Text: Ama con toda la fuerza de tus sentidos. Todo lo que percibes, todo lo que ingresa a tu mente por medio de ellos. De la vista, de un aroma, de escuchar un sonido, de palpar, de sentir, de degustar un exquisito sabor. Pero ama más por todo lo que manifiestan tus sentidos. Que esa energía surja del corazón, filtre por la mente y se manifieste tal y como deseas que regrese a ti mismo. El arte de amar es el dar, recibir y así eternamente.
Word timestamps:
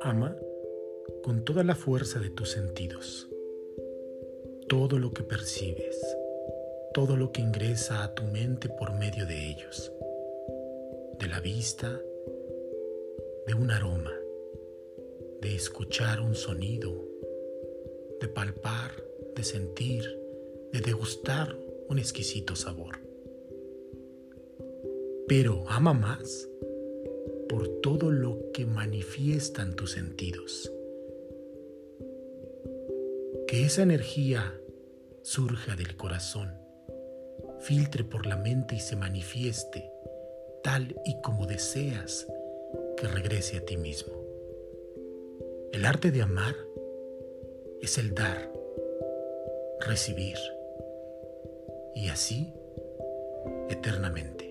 Ama 0.00 0.36
con 1.22 1.44
toda 1.44 1.62
la 1.62 1.74
fuerza 1.74 2.18
de 2.18 2.30
tus 2.30 2.50
sentidos. 2.50 3.28
Todo 4.68 4.98
lo 4.98 5.12
que 5.12 5.22
percibes, 5.22 6.00
todo 6.94 7.16
lo 7.16 7.30
que 7.32 7.42
ingresa 7.42 8.02
a 8.02 8.14
tu 8.14 8.24
mente 8.24 8.68
por 8.68 8.92
medio 8.94 9.26
de 9.26 9.50
ellos. 9.50 9.92
De 11.20 11.28
la 11.28 11.40
vista, 11.40 12.00
de 13.46 13.54
un 13.54 13.70
aroma, 13.70 14.14
de 15.40 15.54
escuchar 15.54 16.20
un 16.20 16.34
sonido, 16.34 17.06
de 18.20 18.28
palpar, 18.28 19.04
de 19.36 19.44
sentir, 19.44 20.02
de 20.72 20.80
degustar 20.80 21.56
un 21.88 21.98
exquisito 21.98 22.56
sabor. 22.56 23.07
Pero 25.28 25.64
ama 25.68 25.92
más 25.92 26.48
por 27.48 27.68
todo 27.82 28.10
lo 28.10 28.50
que 28.52 28.66
manifiestan 28.66 29.76
tus 29.76 29.92
sentidos. 29.92 30.72
Que 33.46 33.64
esa 33.64 33.82
energía 33.82 34.58
surja 35.22 35.76
del 35.76 35.96
corazón, 35.96 36.54
filtre 37.60 38.04
por 38.04 38.26
la 38.26 38.36
mente 38.36 38.76
y 38.76 38.80
se 38.80 38.96
manifieste 38.96 39.90
tal 40.62 40.96
y 41.04 41.20
como 41.20 41.46
deseas 41.46 42.26
que 42.96 43.06
regrese 43.06 43.58
a 43.58 43.64
ti 43.64 43.76
mismo. 43.76 44.14
El 45.72 45.84
arte 45.84 46.10
de 46.10 46.22
amar 46.22 46.56
es 47.80 47.98
el 47.98 48.14
dar, 48.14 48.50
recibir 49.80 50.38
y 51.94 52.08
así 52.08 52.52
eternamente. 53.68 54.47